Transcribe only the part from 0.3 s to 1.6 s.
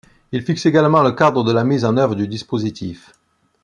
Il fixe également le cadre de